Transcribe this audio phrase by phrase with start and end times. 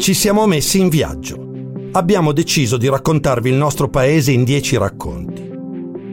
[0.00, 1.36] Ci siamo messi in viaggio.
[1.92, 5.46] Abbiamo deciso di raccontarvi il nostro paese in dieci racconti.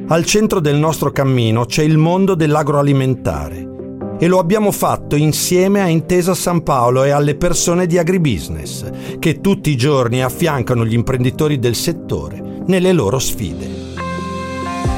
[0.09, 5.87] Al centro del nostro cammino c'è il mondo dell'agroalimentare e lo abbiamo fatto insieme a
[5.87, 11.57] Intesa San Paolo e alle persone di agribusiness che tutti i giorni affiancano gli imprenditori
[11.57, 13.69] del settore nelle loro sfide.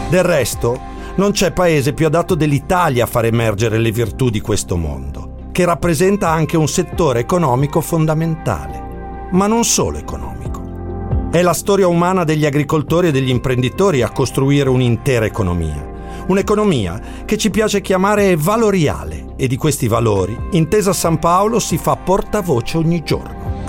[0.09, 0.79] Del resto,
[1.17, 5.28] non c'è paese più adatto dell'Italia a far emergere le virtù di questo mondo,
[5.59, 11.27] che rappresenta anche un settore economico fondamentale, ma non solo economico.
[11.29, 15.85] È la storia umana degli agricoltori e degli imprenditori a costruire un'intera economia.
[16.27, 21.97] Un'economia che ci piace chiamare valoriale e di questi valori Intesa San Paolo si fa
[21.97, 23.65] portavoce ogni giorno.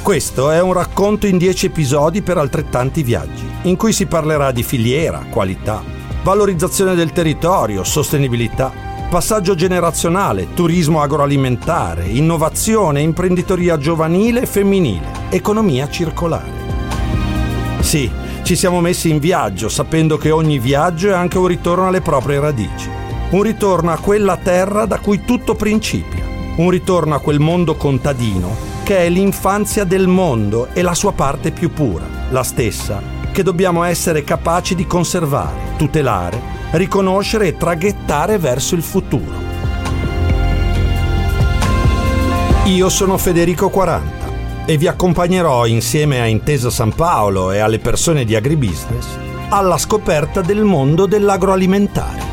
[0.00, 4.62] Questo è un racconto in dieci episodi per altrettanti viaggi, in cui si parlerà di
[4.62, 5.82] filiera, qualità,
[6.22, 16.66] valorizzazione del territorio, sostenibilità, passaggio generazionale, turismo agroalimentare, innovazione, imprenditoria giovanile e femminile, economia circolare.
[17.80, 18.10] Sì,
[18.42, 22.38] ci siamo messi in viaggio sapendo che ogni viaggio è anche un ritorno alle proprie
[22.38, 22.90] radici,
[23.30, 26.24] un ritorno a quella terra da cui tutto principia,
[26.56, 31.50] un ritorno a quel mondo contadino che è l'infanzia del mondo e la sua parte
[31.50, 33.00] più pura, la stessa
[33.32, 39.46] che dobbiamo essere capaci di conservare, tutelare, riconoscere e traghettare verso il futuro.
[42.64, 44.26] Io sono Federico 40
[44.66, 50.42] e vi accompagnerò insieme a Intesa San Paolo e alle persone di agribusiness alla scoperta
[50.42, 52.27] del mondo dell'agroalimentare.